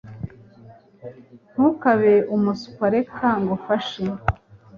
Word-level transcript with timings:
Ntukabe 1.51 2.13
umuswa 2.35 2.85
Reka 2.95 3.27
ngufashe 3.41 4.03